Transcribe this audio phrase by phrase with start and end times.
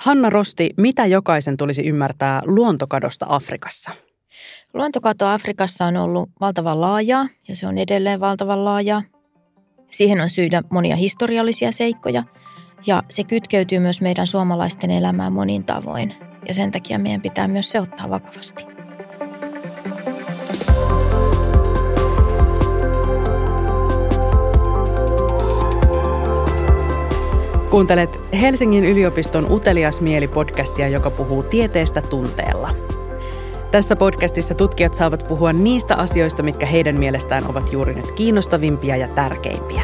[0.00, 3.90] Hanna Rosti, mitä jokaisen tulisi ymmärtää luontokadosta Afrikassa?
[4.74, 9.02] Luontokato Afrikassa on ollut valtavan laajaa ja se on edelleen valtavan laajaa.
[9.90, 12.22] Siihen on syydä monia historiallisia seikkoja
[12.86, 16.14] ja se kytkeytyy myös meidän suomalaisten elämään monin tavoin.
[16.48, 18.64] Ja sen takia meidän pitää myös se ottaa vakavasti.
[27.70, 32.70] Kuuntelet Helsingin yliopiston Utelias mieli-podcastia, joka puhuu tieteestä tunteella.
[33.70, 39.08] Tässä podcastissa tutkijat saavat puhua niistä asioista, mitkä heidän mielestään ovat juuri nyt kiinnostavimpia ja
[39.08, 39.82] tärkeimpiä.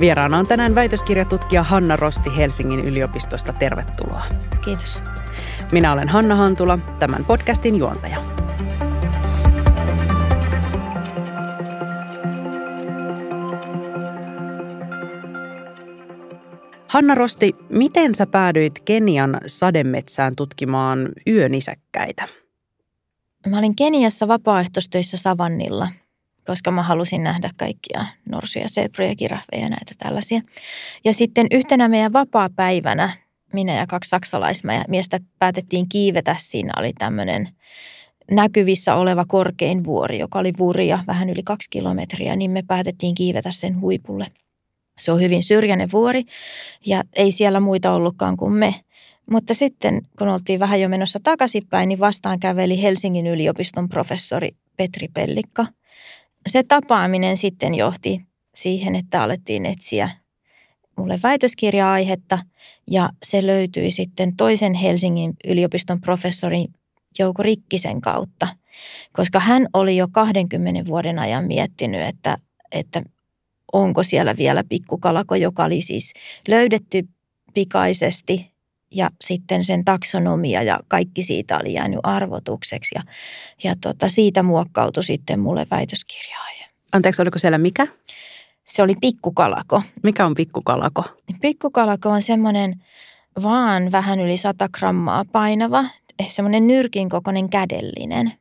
[0.00, 3.52] Vieraana on tänään väitöskirjatutkija Hanna Rosti Helsingin yliopistosta.
[3.52, 4.22] Tervetuloa.
[4.64, 5.02] Kiitos.
[5.72, 8.16] Minä olen Hanna Hantula, tämän podcastin juontaja.
[16.90, 22.28] Hanna Rosti, miten sä päädyit Kenian sademetsään tutkimaan yönisäkkäitä?
[23.46, 25.88] Mä olin Keniassa vapaaehtoistöissä Savannilla,
[26.46, 30.40] koska mä halusin nähdä kaikkia norsuja, sebroja, kirahveja ja näitä tällaisia.
[31.04, 33.10] Ja sitten yhtenä meidän vapaa-päivänä
[33.52, 36.36] minä ja kaksi saksalaismiestä päätettiin kiivetä.
[36.38, 37.48] Siinä oli tämmöinen
[38.30, 43.50] näkyvissä oleva korkein vuori, joka oli vuoria vähän yli kaksi kilometriä, niin me päätettiin kiivetä
[43.50, 44.26] sen huipulle–
[45.00, 46.24] se on hyvin syrjäinen vuori
[46.86, 48.74] ja ei siellä muita ollutkaan kuin me.
[49.30, 55.08] Mutta sitten, kun oltiin vähän jo menossa takaisinpäin, niin vastaan käveli Helsingin yliopiston professori Petri
[55.08, 55.66] Pellikka.
[56.46, 58.20] Se tapaaminen sitten johti
[58.54, 60.10] siihen, että alettiin etsiä
[60.96, 62.38] mulle väitöskirja-aihetta
[62.90, 66.68] ja se löytyi sitten toisen Helsingin yliopiston professorin
[67.18, 68.48] Jouko Rikkisen kautta,
[69.12, 72.38] koska hän oli jo 20 vuoden ajan miettinyt, että,
[72.72, 73.02] että
[73.72, 76.12] onko siellä vielä pikkukalako, joka oli siis
[76.48, 77.08] löydetty
[77.54, 78.50] pikaisesti
[78.90, 83.02] ja sitten sen taksonomia ja kaikki siitä oli jäänyt arvotukseksi ja,
[83.64, 86.66] ja tota, siitä muokkautui sitten mulle väitöskirjaaja.
[86.92, 87.86] Anteeksi, oliko siellä mikä?
[88.66, 89.82] Se oli pikkukalako.
[90.02, 91.04] Mikä on pikkukalako?
[91.40, 92.84] Pikkukalako on semmoinen
[93.42, 95.84] vaan vähän yli 100 grammaa painava,
[96.18, 98.32] eh, semmoinen nyrkin kokoinen kädellinen.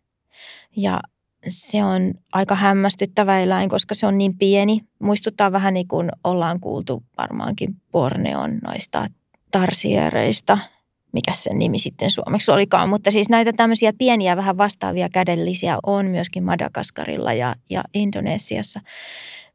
[0.75, 0.99] Ja
[1.47, 4.79] se on aika hämmästyttävä eläin, koska se on niin pieni.
[4.99, 9.07] Muistuttaa vähän niin kuin ollaan kuultu varmaankin Borneon noista
[9.51, 10.57] tarsiereista,
[11.13, 12.89] mikä sen nimi sitten suomeksi olikaan.
[12.89, 18.81] Mutta siis näitä tämmöisiä pieniä vähän vastaavia kädellisiä on myöskin Madagaskarilla ja, ja Indonesiassa.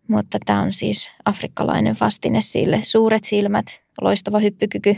[0.08, 2.82] Mutta tämä on siis afrikkalainen vastine sille.
[2.82, 3.66] Suuret silmät,
[4.00, 4.96] loistava hyppykyky.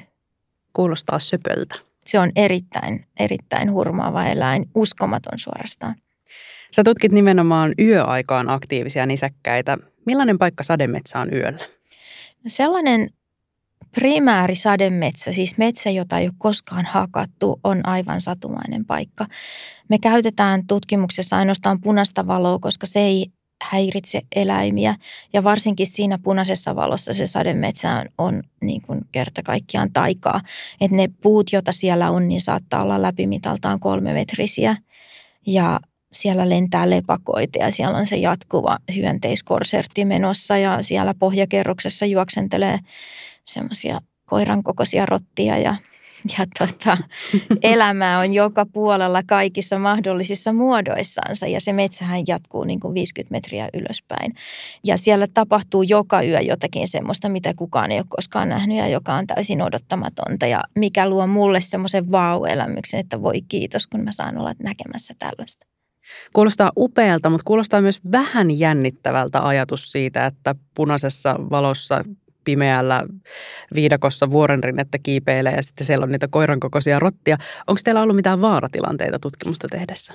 [0.73, 1.75] Kuulostaa söpöltä.
[2.05, 5.97] Se on erittäin, erittäin hurmaava eläin, uskomaton suorastaan.
[6.71, 9.78] Sä tutkit nimenomaan yöaikaan aktiivisia nisäkkäitä.
[10.06, 11.65] Millainen paikka sademetsä on yöllä?
[12.44, 13.10] No sellainen
[13.94, 19.27] primääri sademetsä, siis metsä, jota ei ole koskaan hakattu, on aivan satumainen paikka.
[19.88, 23.27] Me käytetään tutkimuksessa ainoastaan punaista valoa, koska se ei
[23.62, 24.94] häiritse eläimiä.
[25.33, 30.41] Ja varsinkin siinä punaisessa valossa se sademetsä on, on niin kuin kerta kaikkiaan taikaa.
[30.81, 34.77] Että ne puut, joita siellä on, niin saattaa olla läpimitaltaan kolme metrisiä.
[35.47, 35.81] Ja
[36.16, 42.78] siellä lentää lepakoita ja siellä on se jatkuva hyönteiskorsertti menossa ja siellä pohjakerroksessa juoksentelee
[43.44, 45.77] semmoisia koiran kokoisia rottia ja,
[46.38, 46.99] ja tota,
[47.62, 53.69] elämää on joka puolella kaikissa mahdollisissa muodoissansa ja se metsähän jatkuu niin kuin 50 metriä
[53.75, 54.34] ylöspäin.
[54.84, 59.15] Ja siellä tapahtuu joka yö jotakin semmoista, mitä kukaan ei ole koskaan nähnyt ja joka
[59.15, 64.38] on täysin odottamatonta ja mikä luo mulle semmoisen vau-elämyksen, että voi kiitos, kun mä saan
[64.38, 65.76] olla näkemässä tällaista.
[66.33, 72.05] Kuulostaa upealta, mutta kuulostaa myös vähän jännittävältä ajatus siitä, että punaisessa valossa
[72.44, 73.05] pimeällä
[73.75, 77.37] viidakossa vuorenrinnettä kiipeilee ja sitten siellä on niitä koiran kokoisia rottia.
[77.66, 80.12] Onko teillä ollut mitään vaaratilanteita tutkimusta tehdessä?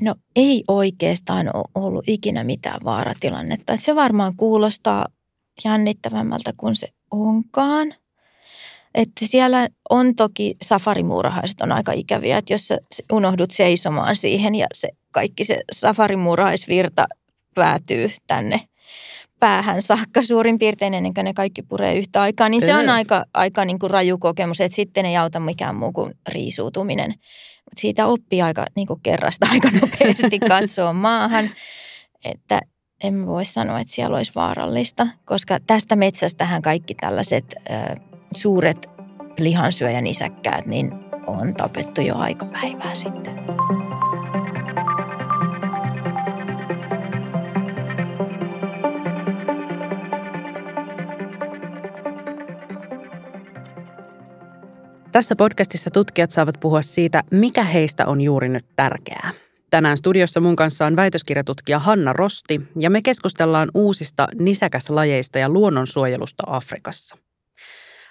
[0.00, 3.76] No ei oikeastaan ole ollut ikinä mitään vaaratilannetta.
[3.76, 5.06] Se varmaan kuulostaa
[5.64, 7.94] jännittävämmältä kuin se onkaan.
[8.94, 12.78] Että siellä on toki safarimuurahaiset on aika ikäviä, että jos sä
[13.12, 17.06] unohdut seisomaan siihen ja se kaikki se safarimuurahaisvirta
[17.54, 18.60] päätyy tänne
[19.44, 23.24] päähän saakka suurin piirtein ennen kuin ne kaikki puree yhtä aikaa, niin se on aika,
[23.34, 27.10] aika niin kuin raju kokemus, että sitten ei auta mikään muu kuin riisuutuminen.
[27.64, 31.50] Mutta siitä oppii aika niin kuin kerrasta aika nopeasti katsoa maahan,
[32.24, 32.60] että
[33.04, 37.84] en voi sanoa, että siellä olisi vaarallista, koska tästä metsästähän kaikki tällaiset äh,
[38.34, 38.90] suuret
[39.38, 40.92] lihansyöjän isäkkäät, niin
[41.26, 43.34] on tapettu jo aika päivää sitten.
[55.14, 59.30] Tässä podcastissa tutkijat saavat puhua siitä, mikä heistä on juuri nyt tärkeää.
[59.70, 66.42] Tänään studiossa mun kanssa on väitöskirjatutkija Hanna Rosti ja me keskustellaan uusista nisäkäslajeista ja luonnonsuojelusta
[66.46, 67.16] Afrikassa.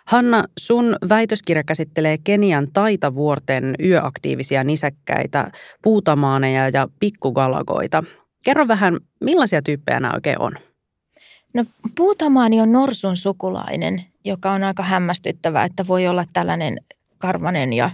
[0.07, 5.51] Hanna, sun väitöskirja käsittelee Kenian taitavuorten yöaktiivisia nisäkkäitä,
[5.81, 8.03] puutamaaneja ja pikkugalagoita.
[8.45, 10.53] Kerro vähän, millaisia tyyppejä nämä oikein on?
[11.53, 11.65] No
[11.95, 16.77] puutamaani on norsun sukulainen, joka on aika hämmästyttävää, että voi olla tällainen
[17.17, 17.91] karvanen ja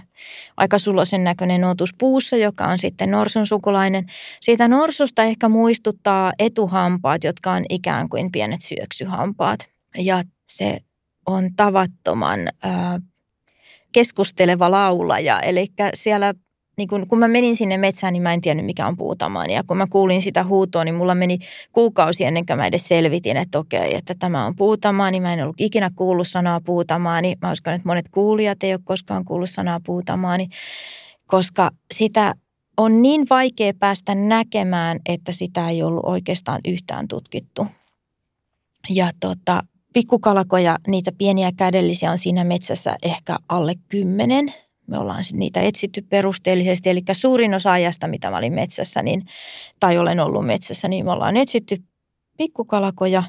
[0.56, 4.06] aika sulosen näköinen otus puussa, joka on sitten norsun sukulainen.
[4.40, 9.60] Siitä norsusta ehkä muistuttaa etuhampaat, jotka on ikään kuin pienet syöksyhampaat.
[9.98, 10.78] Ja se
[11.26, 13.02] on tavattoman äh,
[13.92, 16.34] keskusteleva laulaja, eli siellä
[16.80, 19.50] niin kun, kun mä menin sinne metsään, niin mä en tiennyt mikä on puutamaan.
[19.50, 21.38] Ja kun mä kuulin sitä huutoa, niin mulla meni
[21.72, 25.10] kuukausi ennen kuin mä edes selvitin, että okei, että tämä on puutamaa.
[25.10, 27.20] Niin mä en ollut ikinä kuullut sanaa puutamaa.
[27.20, 30.36] Niin mä uskon, että monet kuulijat ei ole koskaan kuullut sanaa puutamaa.
[30.36, 30.50] Niin,
[31.26, 32.34] koska sitä
[32.76, 37.66] on niin vaikea päästä näkemään, että sitä ei ollut oikeastaan yhtään tutkittu.
[38.90, 39.62] Ja tota,
[39.92, 44.52] pikkukalakoja, niitä pieniä kädellisiä on siinä metsässä ehkä alle kymmenen–
[44.90, 46.90] me ollaan niitä etsitty perusteellisesti.
[46.90, 49.22] Eli suurin osa ajasta, mitä mä olin metsässä, niin,
[49.80, 51.76] tai olen ollut metsässä, niin me ollaan etsitty
[52.36, 53.22] pikkukalakoja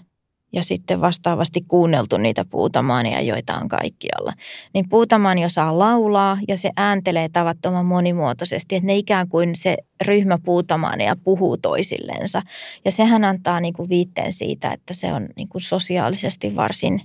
[0.54, 4.34] ja sitten vastaavasti kuunneltu niitä puutamaaneja, joita on kaikkialla.
[4.74, 10.38] Niin puutamaani osaa laulaa ja se ääntelee tavattoman monimuotoisesti, että ne ikään kuin se ryhmä
[10.44, 12.42] puutamaaneja puhuu toisillensa.
[12.86, 17.02] Ja sehän antaa niin kuin viitteen siitä, että se on niin kuin sosiaalisesti varsin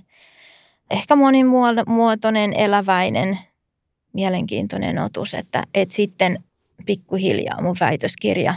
[0.91, 3.39] ehkä monimuotoinen, eläväinen
[4.17, 6.43] mielenkiintoinen otus, että, että sitten
[6.85, 8.55] pikkuhiljaa mun väitöskirja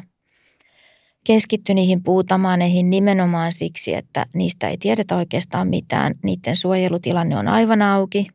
[1.24, 6.14] keskittyi niihin puutamaaneihin nimenomaan siksi, että niistä ei tiedetä oikeastaan mitään.
[6.22, 8.26] Niiden suojelutilanne on aivan auki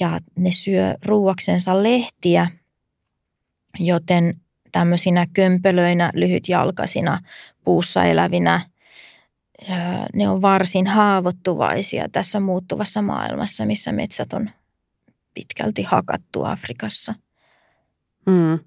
[0.00, 2.48] ja ne syö ruuaksensa lehtiä,
[3.78, 4.40] joten
[4.72, 7.20] tämmöisinä kömpelöinä, lyhytjalkaisina,
[7.64, 8.60] puussa elävinä,
[10.14, 14.50] ne on varsin haavoittuvaisia tässä muuttuvassa maailmassa, missä metsät on
[15.38, 17.14] pitkälti hakattu Afrikassa.
[18.26, 18.58] Mm.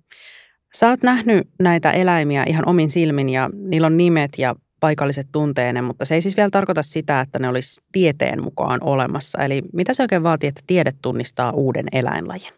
[0.73, 5.81] Sä oot nähnyt näitä eläimiä ihan omin silmin ja niillä on nimet ja paikalliset tunteene,
[5.81, 9.43] mutta se ei siis vielä tarkoita sitä, että ne olisi tieteen mukaan olemassa.
[9.43, 12.53] Eli mitä se oikein vaatii, että tiede tunnistaa uuden eläinlajin?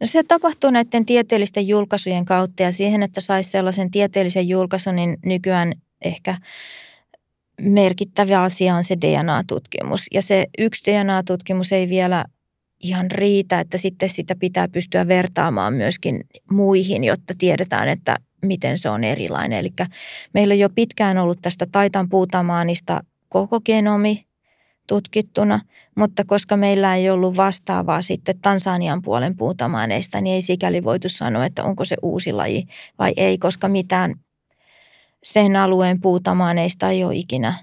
[0.00, 5.16] No se tapahtuu näiden tieteellisten julkaisujen kautta ja siihen, että saisi sellaisen tieteellisen julkaisun, niin
[5.24, 5.72] nykyään
[6.04, 6.38] ehkä
[7.60, 10.06] merkittävä asia on se DNA-tutkimus.
[10.14, 12.24] Ja se yksi DNA-tutkimus ei vielä
[12.82, 16.20] ihan riitä, että sitten sitä pitää pystyä vertaamaan myöskin
[16.50, 19.58] muihin, jotta tiedetään, että miten se on erilainen.
[19.58, 19.72] Eli
[20.34, 24.24] meillä on jo pitkään ollut tästä taitan puutamaanista koko genomi
[24.86, 25.60] tutkittuna,
[25.96, 31.44] mutta koska meillä ei ollut vastaavaa sitten Tansanian puolen puutamaaneista, niin ei sikäli voitu sanoa,
[31.44, 32.66] että onko se uusi laji
[32.98, 34.14] vai ei, koska mitään
[35.22, 37.54] sen alueen puutamaaneista ei ole ikinä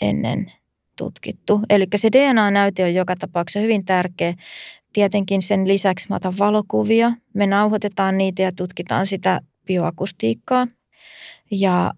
[0.00, 0.52] ennen
[0.96, 1.60] tutkittu.
[1.70, 4.34] Eli se DNA-näyte on joka tapauksessa hyvin tärkeä.
[4.92, 7.12] Tietenkin sen lisäksi mä otan valokuvia.
[7.34, 10.66] Me nauhoitetaan niitä ja tutkitaan sitä bioakustiikkaa.
[11.50, 11.92] Ja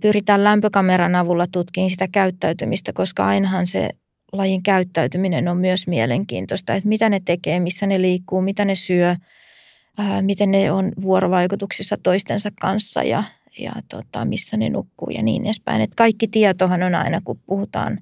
[0.00, 3.90] pyritään lämpökameran avulla tutkimaan sitä käyttäytymistä, koska ainahan se
[4.32, 9.16] lajin käyttäytyminen on myös mielenkiintoista, että mitä ne tekee, missä ne liikkuu, mitä ne syö,
[9.98, 13.24] ää, miten ne on vuorovaikutuksissa toistensa kanssa ja,
[13.58, 15.80] ja tota, missä ne nukkuu ja niin edespäin.
[15.80, 17.98] Et kaikki tietohan on aina, kun puhutaan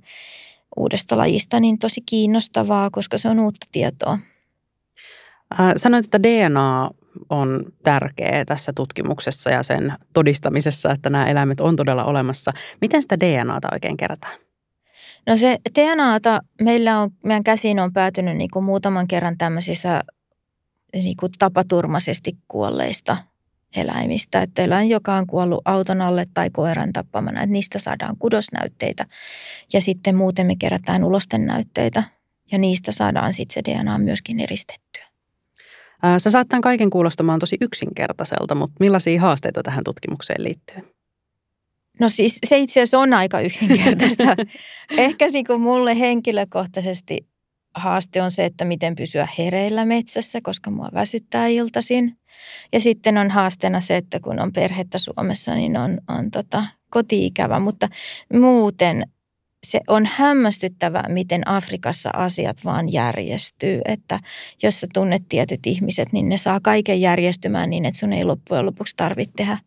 [0.77, 4.19] uudesta lajista, niin tosi kiinnostavaa, koska se on uutta tietoa.
[5.77, 6.91] Sanoit, että DNA
[7.31, 12.53] on tärkeä tässä tutkimuksessa ja sen todistamisessa, että nämä eläimet on todella olemassa.
[12.81, 14.39] Miten sitä DNAta oikein kerätään?
[15.27, 20.03] No se DNAta meillä on, meidän käsiin on päätynyt niin kuin muutaman kerran tämmöisissä
[20.95, 23.17] niin kuin tapaturmaisesti kuolleista
[23.77, 24.43] eläimistä.
[24.43, 29.07] Että eläin, joka on kuollut auton alle tai koiran tappamana, että niistä saadaan kudosnäytteitä.
[29.73, 32.03] Ja sitten muuten me kerätään ulosten näytteitä
[32.53, 35.05] ja niistä saadaan sitten se DNA myöskin eristettyä.
[36.19, 40.95] Sä saattaa kaiken kuulostamaan tosi yksinkertaiselta, mutta millaisia haasteita tähän tutkimukseen liittyy?
[42.01, 44.25] No siis se itse asiassa on aika yksinkertaista.
[44.97, 47.27] Ehkä niin mulle henkilökohtaisesti
[47.75, 52.19] haaste on se, että miten pysyä hereillä metsässä, koska mua väsyttää iltaisin.
[52.73, 57.59] Ja sitten on haasteena se, että kun on perhettä Suomessa, niin on, on tota, koti-ikävä.
[57.59, 57.89] Mutta
[58.33, 59.07] muuten
[59.67, 63.81] se on hämmästyttävää, miten Afrikassa asiat vaan järjestyy.
[63.85, 64.21] Että
[64.63, 68.67] jos sä tunnet tietyt ihmiset, niin ne saa kaiken järjestymään niin, että sun ei loppujen
[68.67, 69.59] lopuksi tarvitse tehdä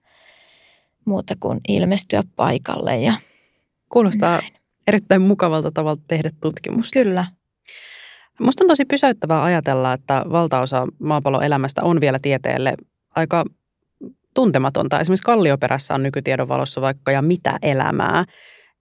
[1.05, 2.97] muuta kuin ilmestyä paikalle.
[2.97, 3.13] Ja
[3.89, 4.53] Kuulostaa näin.
[4.87, 7.03] erittäin mukavalta tavalta tehdä tutkimusta.
[7.03, 7.25] Kyllä.
[8.39, 12.73] Musta on tosi pysäyttävää ajatella, että valtaosa maapallon elämästä on vielä tieteelle
[13.15, 13.45] aika
[14.33, 14.99] tuntematonta.
[14.99, 18.23] Esimerkiksi kallioperässä on nykytiedon valossa vaikka ja mitä elämää.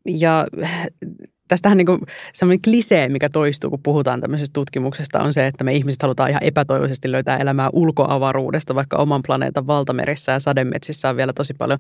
[0.06, 0.46] Ja
[1.48, 1.86] tästähän niin
[2.32, 6.44] semmoinen klisee, mikä toistuu, kun puhutaan tämmöisestä tutkimuksesta, on se, että me ihmiset halutaan ihan
[6.44, 11.78] epätoivoisesti löytää elämää ulkoavaruudesta, vaikka oman planeetan valtamerissä ja sademetsissä on vielä tosi paljon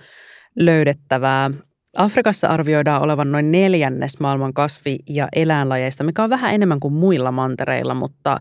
[0.56, 1.50] löydettävää.
[1.94, 7.32] Afrikassa arvioidaan olevan noin neljännes maailman kasvi- ja eläinlajeista, mikä on vähän enemmän kuin muilla
[7.32, 8.36] mantereilla, mutta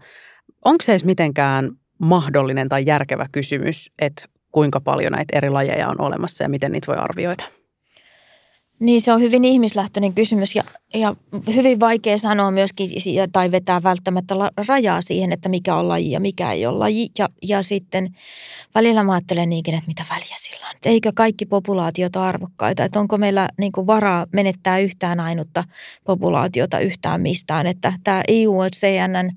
[0.66, 6.02] onko se edes mitenkään mahdollinen tai järkevä kysymys, että kuinka paljon näitä eri lajeja on
[6.02, 7.44] olemassa ja miten niitä voi arvioida?
[8.80, 10.64] Niin se on hyvin ihmislähtöinen kysymys ja,
[10.94, 11.16] ja
[11.56, 12.90] hyvin vaikea sanoa myöskin
[13.32, 14.36] tai vetää välttämättä
[14.68, 17.10] rajaa siihen, että mikä on laji ja mikä ei ole laji.
[17.20, 18.16] Ja, ja sitten
[18.76, 20.76] välillä mä ajattelen niinkin, että mitä väliä sillä on.
[20.86, 22.84] Eikö kaikki populaatiot ole arvokkaita?
[22.84, 25.64] Että onko meillä niin kuin varaa menettää yhtään ainutta
[26.04, 27.68] populaatiota yhtään mistään.
[27.68, 29.32] Että tämä IUCNn,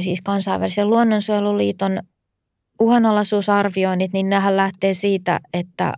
[0.00, 1.98] siis kansainvälisen luonnonsuojeluliiton
[2.80, 5.92] uhanalaisuusarvioinnit, niin nämähän lähtee siitä, että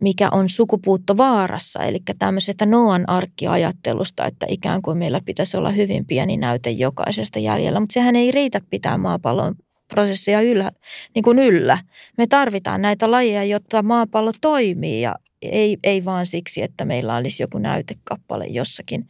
[0.00, 6.06] mikä on sukupuutto vaarassa, eli tämmöisestä Noan arkkiajattelusta, että ikään kuin meillä pitäisi olla hyvin
[6.06, 9.54] pieni näyte jokaisesta jäljellä, mutta sehän ei riitä pitää maapallon
[9.88, 10.72] prosessia yllä,
[11.14, 11.78] niin kuin yllä.
[12.18, 17.42] Me tarvitaan näitä lajeja, jotta maapallo toimii ja ei, ei vaan siksi, että meillä olisi
[17.42, 19.08] joku näytekappale jossakin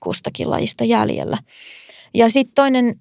[0.00, 1.38] kustakin lajista jäljellä.
[2.14, 3.00] Ja sitten toinen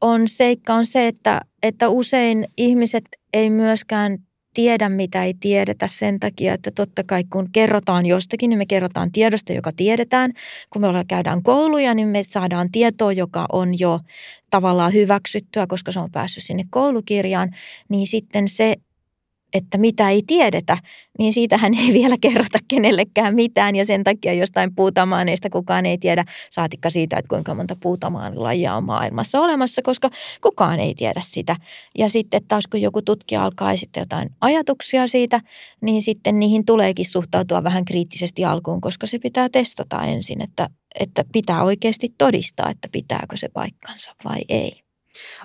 [0.00, 4.18] on seikka on se, että, että usein ihmiset ei myöskään
[4.56, 9.12] tiedä, mitä ei tiedetä sen takia, että totta kai kun kerrotaan jostakin, niin me kerrotaan
[9.12, 10.32] tiedosta, joka tiedetään.
[10.70, 14.00] Kun me käydään kouluja, niin me saadaan tietoa, joka on jo
[14.50, 17.48] tavallaan hyväksyttyä, koska se on päässyt sinne koulukirjaan,
[17.88, 18.76] niin sitten se
[19.54, 20.78] että mitä ei tiedetä,
[21.18, 26.24] niin siitähän ei vielä kerrota kenellekään mitään ja sen takia jostain puutamaaneista kukaan ei tiedä,
[26.50, 30.10] saatikka siitä, että kuinka monta puutamaanilajia on maailmassa olemassa, koska
[30.40, 31.56] kukaan ei tiedä sitä.
[31.98, 35.40] Ja sitten taas kun joku tutkija alkaa esittää jotain ajatuksia siitä,
[35.80, 40.68] niin sitten niihin tuleekin suhtautua vähän kriittisesti alkuun, koska se pitää testata ensin, että,
[41.00, 44.82] että pitää oikeasti todistaa, että pitääkö se paikkansa vai ei.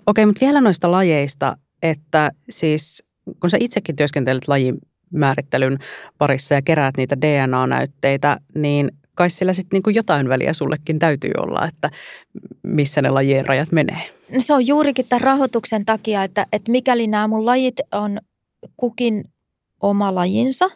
[0.08, 3.04] Okei, mutta vielä noista lajeista, että siis
[3.40, 5.80] kun sä itsekin työskentelet lajimäärittelyn
[6.18, 11.68] parissa ja keräät niitä DNA-näytteitä, niin kai sillä sitten niin jotain väliä sullekin täytyy olla,
[11.68, 11.90] että
[12.64, 14.02] missä ne lajien rajat menee.
[14.38, 18.20] Se on juurikin tämän rahoituksen takia, että, että mikäli nämä mun lajit on
[18.78, 19.24] kukin
[19.82, 20.70] oma lajinsa,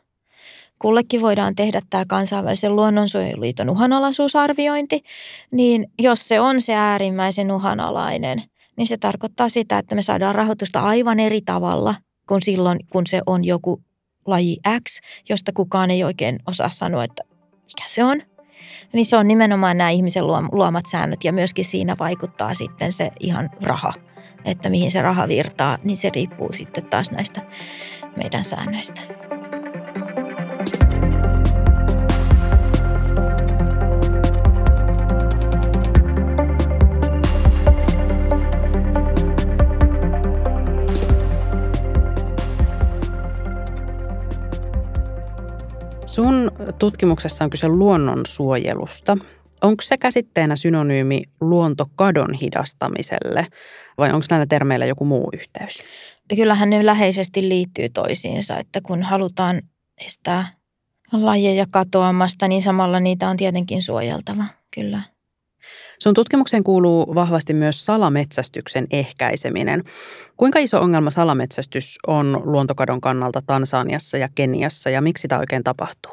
[0.79, 5.03] kullekin voidaan tehdä tämä kansainvälisen luonnonsuojeluliiton uhanalaisuusarviointi,
[5.51, 8.43] niin jos se on se äärimmäisen uhanalainen,
[8.77, 11.95] niin se tarkoittaa sitä, että me saadaan rahoitusta aivan eri tavalla
[12.27, 13.81] kuin silloin, kun se on joku
[14.25, 14.57] laji
[14.89, 17.23] X, josta kukaan ei oikein osaa sanoa, että
[17.63, 18.21] mikä se on.
[18.93, 23.49] Niin se on nimenomaan nämä ihmisen luomat säännöt ja myöskin siinä vaikuttaa sitten se ihan
[23.61, 23.93] raha,
[24.45, 27.41] että mihin se raha virtaa, niin se riippuu sitten taas näistä
[28.15, 29.01] meidän säännöistä.
[46.15, 49.17] Sun tutkimuksessa on kyse luonnonsuojelusta.
[49.61, 53.47] Onko se käsitteenä synonyymi luontokadon hidastamiselle
[53.97, 55.83] vai onko näillä termeillä joku muu yhteys?
[56.35, 59.61] Kyllähän ne läheisesti liittyy toisiinsa, että kun halutaan
[60.05, 60.47] estää
[61.11, 64.43] lajeja katoamasta, niin samalla niitä on tietenkin suojeltava,
[64.75, 65.01] kyllä.
[65.99, 69.83] Sun tutkimukseen kuuluu vahvasti myös salametsästyksen ehkäiseminen.
[70.37, 76.11] Kuinka iso ongelma salametsästys on luontokadon kannalta Tansaniassa ja Keniassa ja miksi tämä oikein tapahtuu?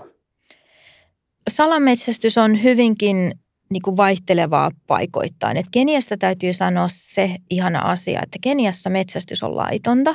[1.51, 3.35] Salametsästys on hyvinkin
[3.71, 5.57] niin kuin vaihtelevaa paikoittain.
[5.57, 10.15] Et Keniasta täytyy sanoa se ihana asia, että Keniassa metsästys on laitonta.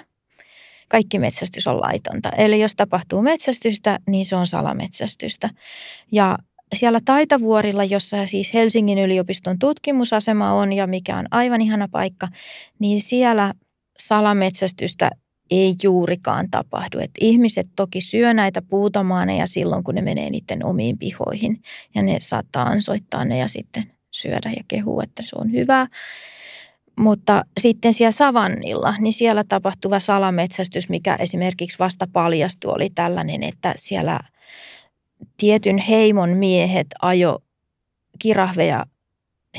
[0.89, 2.29] Kaikki metsästys on laitonta.
[2.29, 5.50] Eli jos tapahtuu metsästystä, niin se on salametsästystä.
[6.12, 6.38] Ja
[6.75, 12.27] siellä Taitavuorilla, jossa siis Helsingin yliopiston tutkimusasema on ja mikä on aivan ihana paikka,
[12.79, 13.53] niin siellä
[14.00, 15.12] salametsästystä
[15.51, 17.00] ei juurikaan tapahdu.
[17.00, 21.62] Et ihmiset toki syö näitä puutomaaneja silloin, kun ne menee niiden omiin pihoihin
[21.95, 25.88] ja ne saattaa ansoittaa ne ja sitten syödä ja kehua, että se on hyvää.
[27.00, 33.74] Mutta sitten siellä savannilla, niin siellä tapahtuva salametsästys, mikä esimerkiksi vasta paljastui, oli tällainen, että
[33.77, 34.19] siellä–
[35.38, 37.39] tietyn heimon miehet ajo
[38.19, 38.86] kirahveja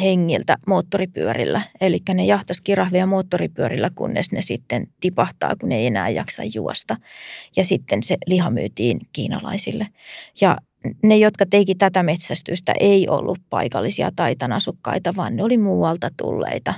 [0.01, 1.63] hengiltä moottoripyörillä.
[1.81, 6.97] Eli ne jahtas kirahveja moottoripyörillä, kunnes ne sitten tipahtaa, kun ne ei enää jaksa juosta.
[7.57, 9.87] Ja sitten se liha myytiin kiinalaisille.
[10.41, 10.57] Ja
[11.03, 16.75] ne, jotka teki tätä metsästystä, ei ollut paikallisia taitanasukkaita, vaan ne oli muualta tulleita.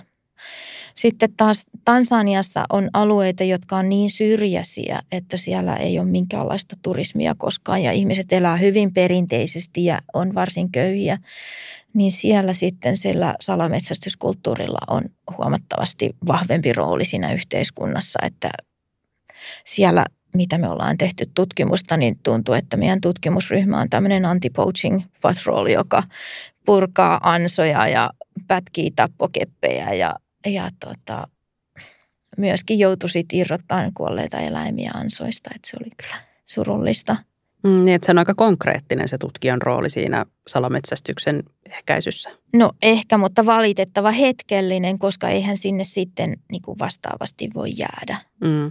[1.00, 7.34] Sitten taas Tansaniassa on alueita, jotka on niin syrjäisiä, että siellä ei ole minkäänlaista turismia
[7.34, 11.18] koskaan ja ihmiset elää hyvin perinteisesti ja on varsin köyhiä.
[11.94, 15.04] Niin siellä sitten sillä salametsästyskulttuurilla on
[15.38, 18.50] huomattavasti vahvempi rooli siinä yhteiskunnassa, että
[19.64, 25.66] siellä mitä me ollaan tehty tutkimusta, niin tuntuu, että meidän tutkimusryhmä on tämmöinen anti-poaching patrol,
[25.66, 26.02] joka
[26.66, 28.10] purkaa ansoja ja
[28.48, 30.14] pätkii tappokeppejä ja,
[30.46, 31.28] ja tota,
[32.36, 37.16] myöskin joutui sitten irrottamaan kuolleita eläimiä ansoista, että se oli kyllä surullista.
[37.64, 42.30] Mm, niin, että se on aika konkreettinen se tutkijan rooli siinä salametsästyksen ehkäisyssä.
[42.54, 48.16] No ehkä, mutta valitettava hetkellinen, koska eihän sinne sitten niin kuin vastaavasti voi jäädä.
[48.44, 48.70] Mm.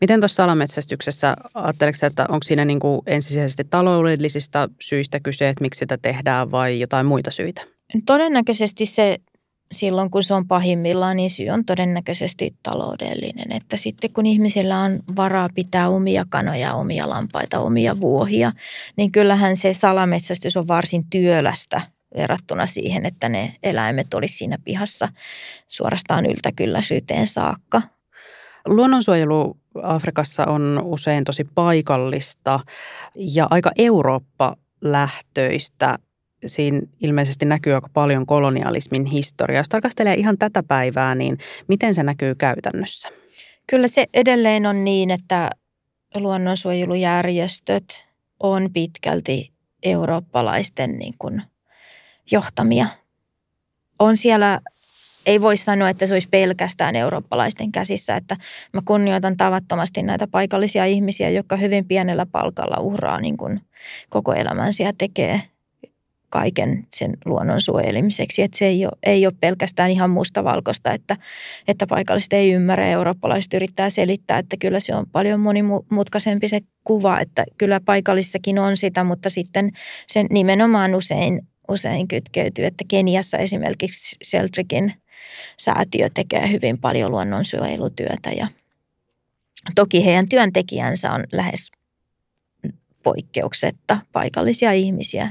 [0.00, 5.78] Miten tuossa salametsästyksessä, ajatteleksä, että onko siinä niin kuin ensisijaisesti taloudellisista syistä kyse, että miksi
[5.78, 7.62] sitä tehdään vai jotain muita syitä?
[8.06, 9.18] Todennäköisesti se
[9.72, 13.52] silloin, kun se on pahimmillaan, niin syy on todennäköisesti taloudellinen.
[13.52, 18.52] Että sitten kun ihmisillä on varaa pitää omia kanoja, omia lampaita, omia vuohia,
[18.96, 21.80] niin kyllähän se salametsästys on varsin työlästä
[22.16, 25.08] verrattuna siihen, että ne eläimet olisi siinä pihassa
[25.68, 27.82] suorastaan yltäkylläisyyteen saakka.
[28.66, 32.60] Luonnonsuojelu Afrikassa on usein tosi paikallista
[33.14, 35.98] ja aika Eurooppa-lähtöistä.
[36.46, 39.60] Siinä ilmeisesti näkyy aika paljon kolonialismin historiaa.
[39.60, 43.08] Jos tarkastelee ihan tätä päivää, niin miten se näkyy käytännössä?
[43.66, 45.50] Kyllä se edelleen on niin, että
[46.14, 48.04] luonnonsuojelujärjestöt
[48.40, 49.52] on pitkälti
[49.82, 51.42] eurooppalaisten niin kuin
[52.30, 52.86] johtamia.
[53.98, 54.60] On siellä
[55.26, 58.16] ei voi sanoa, että se olisi pelkästään eurooppalaisten käsissä.
[58.16, 58.36] Että
[58.72, 63.60] mä kunnioitan tavattomasti näitä paikallisia ihmisiä, jotka hyvin pienellä palkalla uhraa niin kuin
[64.10, 65.42] koko elämänsä ja tekee
[66.30, 68.42] kaiken sen luonnon suojelemiseksi.
[68.42, 71.16] Että se ei ole, ei ole pelkästään ihan mustavalkoista, että,
[71.68, 76.60] että paikalliset ei ymmärrä ja eurooppalaiset yrittää selittää, että kyllä se on paljon monimutkaisempi se
[76.84, 79.70] kuva, että kyllä paikallissakin on sitä, mutta sitten
[80.06, 84.92] sen nimenomaan usein, usein kytkeytyy, että Keniassa esimerkiksi Seltrikin–
[85.56, 88.48] säätiö tekee hyvin paljon luonnonsuojelutyötä ja
[89.74, 91.70] toki heidän työntekijänsä on lähes
[93.02, 95.30] poikkeuksetta paikallisia ihmisiä.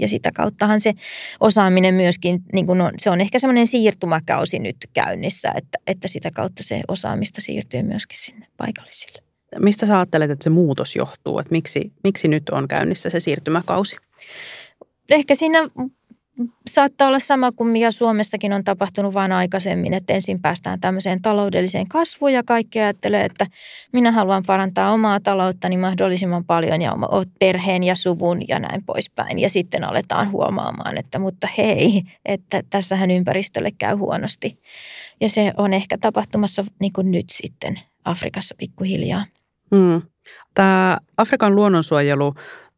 [0.00, 0.92] Ja sitä kauttahan se
[1.40, 6.30] osaaminen myöskin, niin kuin on, se on ehkä semmoinen siirtymäkausi nyt käynnissä, että, että sitä
[6.30, 9.22] kautta se osaamista siirtyy myöskin sinne paikallisille.
[9.58, 11.38] Mistä sä ajattelet, että se muutos johtuu?
[11.38, 13.96] Että miksi, miksi nyt on käynnissä se siirtymäkausi?
[15.10, 15.58] Ehkä siinä
[16.70, 21.88] saattaa olla sama kuin mikä Suomessakin on tapahtunut vain aikaisemmin, että ensin päästään tämmöiseen taloudelliseen
[21.88, 23.46] kasvuun ja kaikki ajattelee, että
[23.92, 26.96] minä haluan parantaa omaa talouttani mahdollisimman paljon ja
[27.38, 29.38] perheen ja suvun ja näin poispäin.
[29.38, 34.58] Ja sitten aletaan huomaamaan, että mutta hei, että tässähän ympäristölle käy huonosti.
[35.20, 39.24] Ja se on ehkä tapahtumassa niin kuin nyt sitten Afrikassa pikkuhiljaa.
[39.74, 40.02] Hmm.
[40.54, 42.34] Tämä Afrikan luonnonsuojelu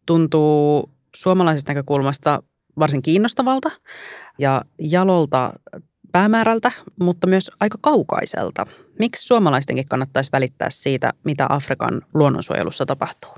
[0.07, 2.43] tuntuu suomalaisesta näkökulmasta
[2.79, 3.71] varsin kiinnostavalta
[4.39, 5.53] ja jalolta
[6.13, 8.67] päämäärältä, mutta myös aika kaukaiselta.
[8.99, 13.31] Miksi suomalaistenkin kannattaisi välittää siitä, mitä Afrikan luonnonsuojelussa tapahtuu?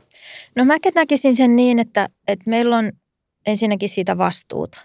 [0.57, 2.93] No mä näkisin sen niin, että, että meillä on
[3.47, 4.81] ensinnäkin siitä vastuuta.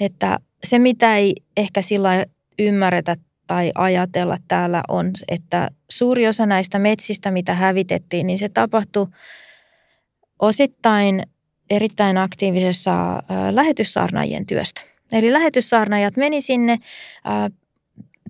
[0.00, 2.24] Että se, mitä ei ehkä sillä
[2.58, 9.06] ymmärretä tai ajatella täällä on, että suuri osa näistä metsistä, mitä hävitettiin, niin se tapahtui
[10.38, 11.22] osittain–
[11.70, 14.80] erittäin aktiivisessa lähetyssaarnaajien työstä.
[15.12, 16.78] Eli lähetyssaarnaajat meni sinne,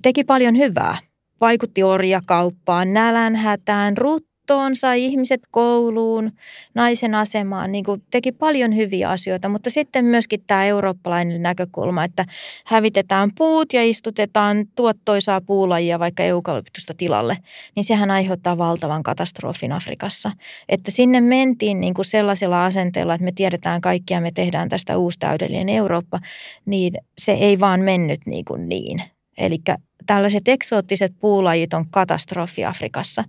[0.02, 0.98] teki paljon hyvää,
[1.40, 6.32] vaikutti orjakauppaan, nälänhätään, rut hoitoon, sai ihmiset kouluun,
[6.74, 12.24] naisen asemaan, niin kuin teki paljon hyviä asioita, mutta sitten myöskin tämä eurooppalainen näkökulma, että
[12.66, 17.36] hävitetään puut ja istutetaan tuottoisaa puulajia vaikka eukalyptusta tilalle,
[17.76, 20.30] niin sehän aiheuttaa valtavan katastrofin Afrikassa.
[20.68, 25.18] Että sinne mentiin niin kuin sellaisella asenteella, että me tiedetään kaikkia, me tehdään tästä uusi
[25.18, 26.20] täydellinen Eurooppa,
[26.66, 29.02] niin se ei vaan mennyt niin kuin niin.
[29.38, 29.58] Eli
[30.06, 33.24] tällaiset eksoottiset puulajit on katastrofi Afrikassa.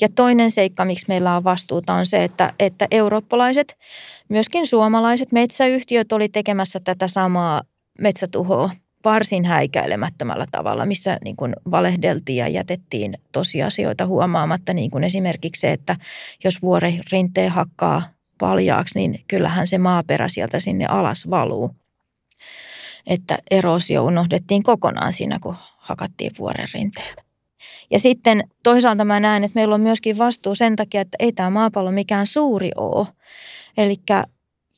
[0.00, 3.78] Ja toinen seikka, miksi meillä on vastuuta, on se, että, että eurooppalaiset,
[4.28, 7.62] myöskin suomalaiset metsäyhtiöt oli tekemässä tätä samaa
[7.98, 8.70] metsätuhoa
[9.04, 15.72] varsin häikäilemättömällä tavalla, missä niin kuin valehdeltiin ja jätettiin tosiasioita huomaamatta, niin kuin esimerkiksi se,
[15.72, 15.96] että
[16.44, 18.02] jos vuoren rinteen hakkaa
[18.38, 21.74] paljaaksi, niin kyllähän se maaperä sieltä sinne alas valuu.
[23.06, 27.25] Että erosio unohdettiin kokonaan siinä, kun hakattiin vuoren rinteitä.
[27.90, 31.50] Ja sitten toisaalta mä näen, että meillä on myöskin vastuu sen takia, että ei tämä
[31.50, 33.06] maapallo mikään suuri ole.
[33.78, 33.96] Eli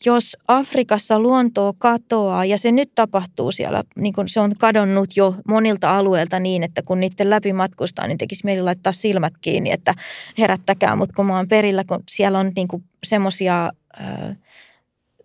[0.04, 5.34] jos Afrikassa luontoa katoaa, ja se nyt tapahtuu siellä, niin kun se on kadonnut jo
[5.48, 9.94] monilta alueilta niin, että kun niiden läpi matkustaa, niin tekisi mieli laittaa silmät kiinni, että
[10.38, 12.68] herättäkää mut, kun mä oon perillä, kun siellä on niin
[13.06, 13.70] semmoisia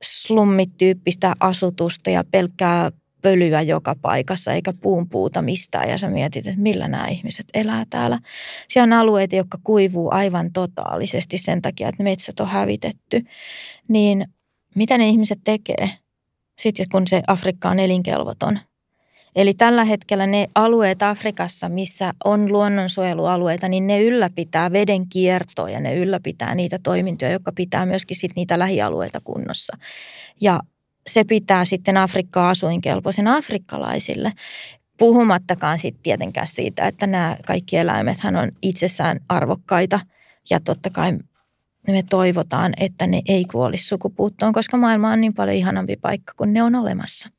[0.03, 2.91] slummityyppistä asutusta ja pelkkää
[3.23, 7.85] pölyä joka paikassa eikä puun puuta mistään ja sä mietit, että millä nämä ihmiset elää
[7.89, 8.19] täällä.
[8.67, 13.21] Siellä on alueita, jotka kuivuu aivan totaalisesti sen takia, että metsät on hävitetty.
[13.87, 14.27] Niin
[14.75, 15.89] mitä ne ihmiset tekee
[16.57, 18.59] sitten, kun se Afrikka on elinkelvoton?
[19.35, 25.79] Eli tällä hetkellä ne alueet Afrikassa, missä on luonnonsuojelualueita, niin ne ylläpitää veden kiertoa ja
[25.79, 29.77] ne ylläpitää niitä toimintoja, jotka pitää myöskin sit niitä lähialueita kunnossa.
[30.41, 30.59] Ja
[31.07, 34.33] se pitää sitten Afrikkaa asuinkelpoisen afrikkalaisille.
[34.97, 39.99] Puhumattakaan sitten tietenkään siitä, että nämä kaikki eläimethän on itsessään arvokkaita
[40.49, 41.17] ja totta kai
[41.87, 46.53] me toivotaan, että ne ei kuolisi sukupuuttoon, koska maailma on niin paljon ihanampi paikka, kun
[46.53, 47.29] ne on olemassa.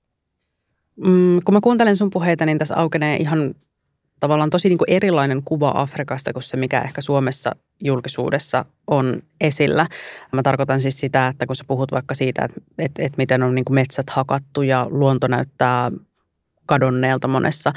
[0.96, 3.54] Mm, kun mä kuuntelen sun puheita, niin tässä aukenee ihan
[4.20, 9.86] tavallaan tosi niin kuin erilainen kuva Afrikasta kuin se, mikä ehkä Suomessa julkisuudessa on esillä.
[10.32, 13.54] Mä tarkoitan siis sitä, että kun sä puhut vaikka siitä, että, että, että miten on
[13.54, 15.90] niin kuin metsät hakattu ja luonto näyttää
[16.66, 17.72] kadonneelta monessa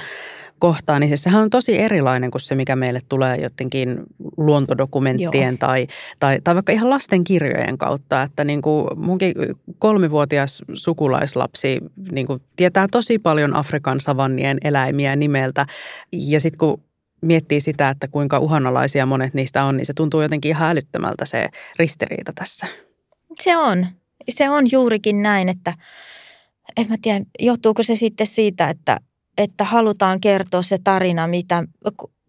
[0.60, 3.98] kohtaa, niin siis sehän on tosi erilainen kuin se, mikä meille tulee jotenkin
[4.38, 5.88] luontodokumenttien tai,
[6.20, 8.22] tai, tai vaikka ihan lastenkirjojen kautta.
[8.22, 9.34] Että niin kuin munkin
[9.80, 11.80] kolmivuotias sukulaislapsi
[12.12, 15.66] niin kuin tietää tosi paljon Afrikan savannien eläimiä nimeltä.
[16.12, 16.82] Ja sitten kun
[17.22, 21.50] miettii sitä, että kuinka uhanalaisia monet niistä on, niin se tuntuu jotenkin ihan älyttömältä se
[21.80, 22.68] ristiriita tässä.
[23.42, 23.88] Se on.
[24.30, 25.74] Se on juurikin näin, että
[26.78, 29.00] en mä tiedä, johtuuko se sitten siitä, että
[29.38, 31.64] että halutaan kertoa se tarina, mitä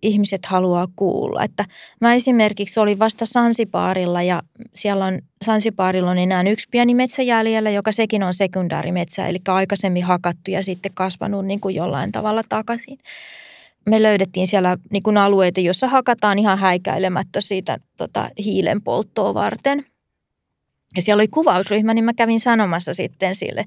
[0.02, 1.44] ihmiset haluaa kuulla.
[1.44, 1.64] Että
[2.00, 4.42] mä esimerkiksi olin vasta Sansipaarilla ja
[4.74, 10.04] siellä on Sansipaarilla on enää yksi pieni metsä jäljellä, joka sekin on sekundäärimetsä, eli aikaisemmin
[10.04, 12.98] hakattu ja sitten kasvanut niin kuin jollain tavalla takaisin.
[13.86, 19.84] Me löydettiin siellä niin kuin alueita, joissa hakataan ihan häikäilemättä siitä tota, hiilen polttoa varten–
[20.96, 23.64] ja siellä oli kuvausryhmä, niin mä kävin sanomassa sitten sille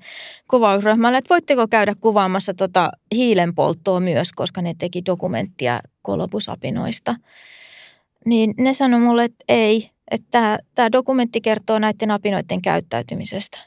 [0.48, 7.16] kuvausryhmälle, että voitteko käydä kuvaamassa tota hiilenpolttoa myös, koska ne teki dokumenttia kolobusapinoista.
[8.26, 13.60] Niin ne sanoi mulle, että ei, että tämä dokumentti kertoo näiden apinoiden käyttäytymisestä.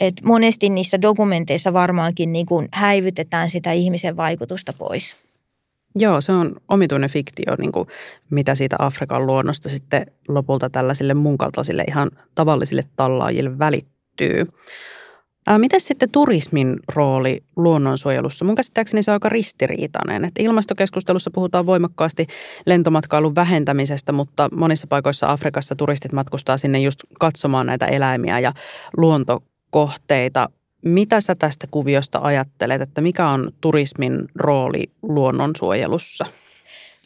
[0.00, 5.25] Et monesti niissä dokumenteissa varmaankin niin häivytetään sitä ihmisen vaikutusta pois.
[5.98, 7.88] Joo, se on omituinen fiktio, niin kuin
[8.30, 14.46] mitä siitä Afrikan luonnosta sitten lopulta tällaisille mun kaltaisille ihan tavallisille tallaajille välittyy.
[15.58, 18.44] Miten sitten turismin rooli luonnonsuojelussa?
[18.44, 20.24] Mun käsittääkseni se on aika ristiriitainen.
[20.24, 22.26] Että ilmastokeskustelussa puhutaan voimakkaasti
[22.66, 28.52] lentomatkailun vähentämisestä, mutta monissa paikoissa Afrikassa turistit matkustaa sinne just katsomaan näitä eläimiä ja
[28.96, 30.48] luontokohteita.
[30.86, 36.26] Mitä sä tästä kuviosta ajattelet, että mikä on turismin rooli luonnonsuojelussa?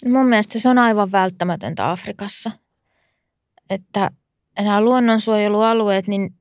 [0.04, 2.50] Mun mielestä se on aivan välttämätöntä Afrikassa.
[3.70, 4.10] Että
[4.58, 6.34] nämä luonnonsuojelualueet niin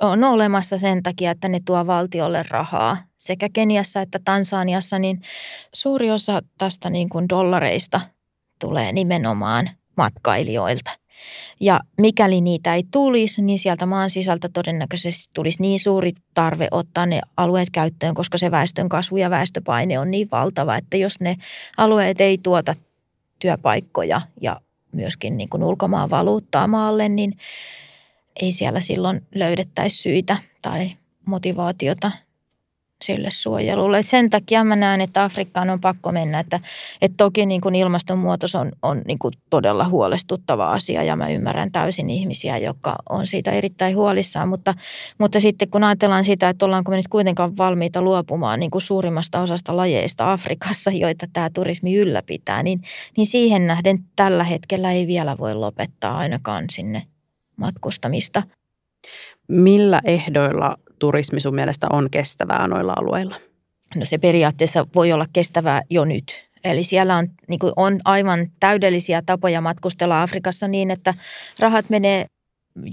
[0.00, 2.96] on olemassa sen takia, että ne tuo valtiolle rahaa.
[3.16, 5.20] Sekä Keniassa että Tansaniassa, niin
[5.74, 8.00] suuri osa tästä niin kuin dollareista
[8.58, 10.90] tulee nimenomaan matkailijoilta.
[11.60, 17.06] Ja mikäli niitä ei tulisi, niin sieltä maan sisältä todennäköisesti tulisi niin suuri tarve ottaa
[17.06, 21.36] ne alueet käyttöön, koska se väestön kasvu ja väestöpaine on niin valtava, että jos ne
[21.76, 22.74] alueet ei tuota
[23.38, 24.60] työpaikkoja ja
[24.92, 27.32] myöskin niin kuin ulkomaan valuuttaa maalle, niin
[28.42, 30.90] ei siellä silloin löydettäisi syitä tai
[31.26, 32.12] motivaatiota
[33.04, 33.98] sille suojelulle.
[33.98, 36.40] Et sen takia mä näen, että Afrikkaan on pakko mennä.
[36.40, 36.60] Että,
[37.02, 41.72] että toki niin kuin ilmastonmuutos on, on niin kuin todella huolestuttava asia ja mä ymmärrän
[41.72, 44.48] täysin ihmisiä, jotka on siitä erittäin huolissaan.
[44.48, 44.74] Mutta,
[45.18, 49.40] mutta sitten kun ajatellaan sitä, että ollaanko me nyt kuitenkaan valmiita luopumaan niin kuin suurimmasta
[49.40, 52.80] osasta lajeista Afrikassa, joita tämä turismi ylläpitää, niin,
[53.16, 57.02] niin siihen nähden tällä hetkellä ei vielä voi lopettaa ainakaan sinne
[57.56, 58.42] matkustamista.
[59.48, 63.36] Millä ehdoilla turismi sun mielestä on kestävää noilla alueilla?
[63.96, 66.50] No se periaatteessa voi olla kestävää jo nyt.
[66.64, 71.14] Eli siellä on, niin on aivan täydellisiä tapoja matkustella Afrikassa niin, että
[71.58, 72.26] rahat menee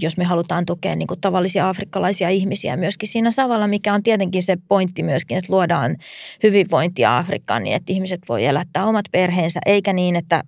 [0.00, 4.42] jos me halutaan tukea niin kuin tavallisia afrikkalaisia ihmisiä myöskin siinä savalla, mikä on tietenkin
[4.42, 5.96] se pointti myöskin, että luodaan
[6.42, 10.44] hyvinvointia Afrikkaan niin, että ihmiset voi elättää omat perheensä, eikä niin, että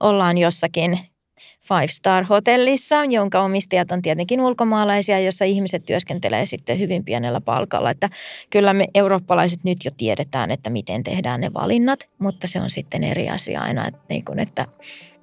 [0.00, 0.98] ollaan jossakin
[1.68, 7.90] Five Star Hotellissa, jonka omistajat on tietenkin ulkomaalaisia, jossa ihmiset työskentelee sitten hyvin pienellä palkalla.
[7.90, 8.10] Että
[8.50, 13.04] kyllä me eurooppalaiset nyt jo tiedetään, että miten tehdään ne valinnat, mutta se on sitten
[13.04, 14.66] eri asia aina, että, niin kuin, että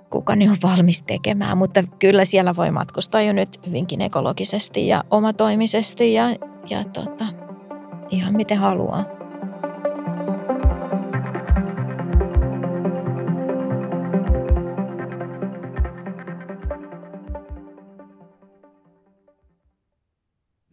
[0.10, 1.58] kuka ne on valmis tekemään.
[1.58, 6.30] Mutta kyllä siellä voi matkustaa jo nyt hyvinkin ekologisesti ja omatoimisesti ja,
[6.70, 7.26] ja tota,
[8.10, 9.15] ihan miten haluaa.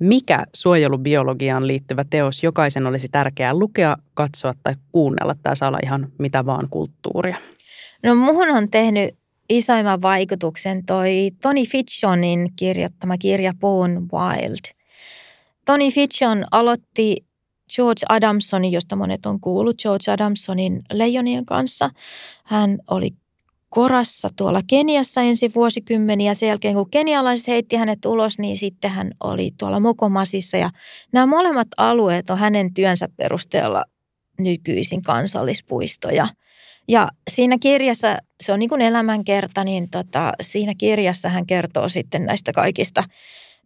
[0.03, 5.35] Mikä suojelubiologiaan liittyvä teos jokaisen olisi tärkeää lukea, katsoa tai kuunnella?
[5.43, 7.37] Tämä saa olla ihan mitä vaan kulttuuria.
[8.03, 9.15] No muhun on tehnyt
[9.49, 14.75] isoimman vaikutuksen toi Tony Fitchonin kirjoittama kirja Born Wild.
[15.65, 17.17] Tony Fitchon aloitti
[17.77, 21.91] George Adamsonin, josta monet on kuullut, George Adamsonin leijonien kanssa.
[22.45, 23.11] Hän oli
[23.75, 26.35] korassa tuolla Keniassa ensi vuosikymmeniä.
[26.35, 30.57] Sen jälkeen kun kenialaiset heitti hänet ulos, niin sitten hän oli tuolla Mokomasissa.
[30.57, 30.71] Ja
[31.13, 33.85] nämä molemmat alueet on hänen työnsä perusteella
[34.39, 36.29] nykyisin kansallispuistoja.
[36.89, 42.25] Ja siinä kirjassa, se on niin kuin elämänkerta, niin tota, siinä kirjassa hän kertoo sitten
[42.25, 43.05] näistä kaikista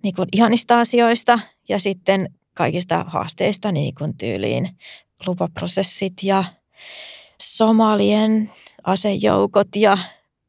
[0.03, 1.39] niin kuin ihanista asioista
[1.69, 4.69] ja sitten kaikista haasteista niin kuin tyyliin
[5.27, 6.45] lupaprosessit ja
[7.43, 8.51] somalien
[8.87, 9.99] asejoukot ja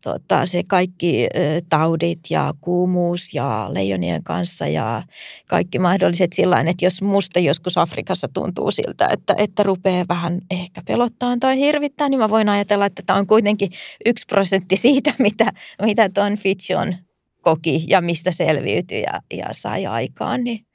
[0.03, 1.27] tota, se kaikki
[1.69, 5.03] taudit ja kuumuus ja leijonien kanssa ja
[5.47, 10.81] kaikki mahdolliset sillä että jos musta joskus Afrikassa tuntuu siltä, että, että rupeaa vähän ehkä
[10.87, 13.71] pelottaa tai hirvittää, niin mä voin ajatella, että tämä on kuitenkin
[14.05, 16.95] yksi prosentti siitä, mitä, mitä Don Fitchon
[17.41, 20.65] koki ja mistä selviytyi ja, ja sai aikaan, niin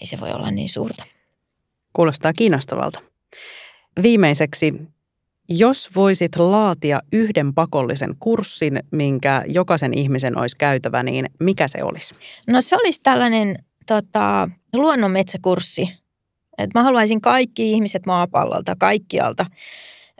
[0.00, 1.04] ei se voi olla niin suurta.
[1.92, 3.00] Kuulostaa kiinnostavalta.
[4.02, 4.74] Viimeiseksi
[5.50, 12.14] jos voisit laatia yhden pakollisen kurssin, minkä jokaisen ihmisen olisi käytävä, niin mikä se olisi?
[12.46, 15.88] No se olisi tällainen tota, luonnonmetsäkurssi.
[16.58, 19.46] Et mä haluaisin kaikki ihmiset maapallolta, kaikkialta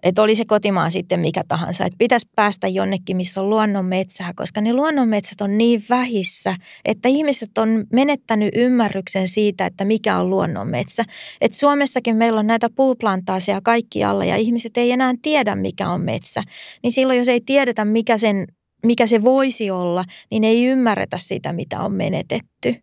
[0.03, 4.61] että oli se kotimaa sitten mikä tahansa, että pitäisi päästä jonnekin, missä on luonnonmetsää, koska
[4.61, 11.05] ne luonnonmetsät on niin vähissä, että ihmiset on menettänyt ymmärryksen siitä, että mikä on luonnonmetsä.
[11.41, 16.43] Et Suomessakin meillä on näitä puuplantaaseja kaikkialla ja ihmiset ei enää tiedä, mikä on metsä.
[16.83, 18.47] Niin silloin, jos ei tiedetä, mikä, sen,
[18.87, 22.75] mikä se voisi olla, niin ei ymmärretä sitä, mitä on menetetty.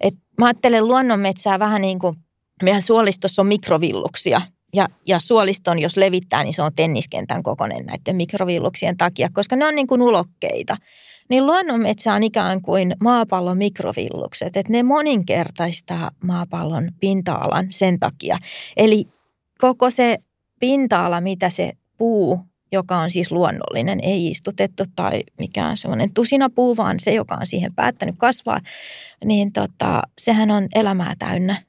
[0.00, 2.16] Et mä ajattelen luonnonmetsää vähän niin kuin
[2.62, 4.40] meidän suolistossa on mikrovilluksia–
[4.74, 9.66] ja, ja suoliston, jos levittää, niin se on tenniskentän kokoinen näiden mikrovilluksien takia, koska ne
[9.66, 10.76] on niin kuin ulokkeita.
[11.28, 18.38] Niin luonnonmetsä on ikään kuin maapallon mikrovillukset, että ne moninkertaistaa maapallon pinta-alan sen takia.
[18.76, 19.06] Eli
[19.58, 20.18] koko se
[20.60, 22.40] pinta-ala, mitä se puu,
[22.72, 27.74] joka on siis luonnollinen, ei istutettu tai mikään semmoinen tusinapuu, vaan se, joka on siihen
[27.74, 28.60] päättänyt kasvaa,
[29.24, 31.62] niin tota, sehän on elämää täynnä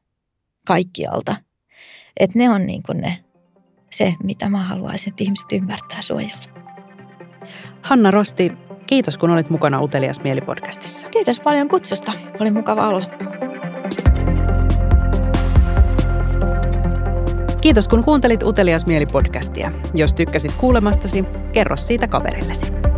[0.66, 1.36] kaikkialta–
[2.20, 3.18] että ne on niin kuin ne,
[3.92, 6.44] se, mitä mä haluaisin, että ihmiset ymmärtää suojella.
[7.82, 8.52] Hanna Rosti,
[8.88, 11.10] kiitos kun olit mukana Utelias Mieli-podcastissa.
[11.10, 12.14] Kiitos paljon kutsusta.
[12.40, 13.06] Oli mukava olla.
[17.62, 19.72] Kiitos kun kuuntelit Utelias Mieli-podcastia.
[19.94, 22.91] Jos tykkäsit kuulemastasi, kerro siitä kaverillesi.